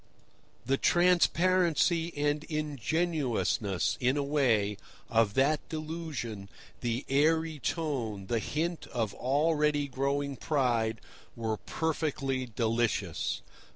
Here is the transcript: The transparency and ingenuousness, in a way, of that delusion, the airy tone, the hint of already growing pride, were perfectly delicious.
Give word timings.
The 0.65 0.77
transparency 0.79 2.11
and 2.17 2.43
ingenuousness, 2.45 3.99
in 3.99 4.17
a 4.17 4.23
way, 4.23 4.77
of 5.11 5.35
that 5.35 5.59
delusion, 5.69 6.49
the 6.79 7.05
airy 7.07 7.59
tone, 7.59 8.25
the 8.25 8.39
hint 8.39 8.87
of 8.87 9.13
already 9.13 9.87
growing 9.87 10.37
pride, 10.37 11.01
were 11.35 11.57
perfectly 11.57 12.47
delicious. 12.47 13.43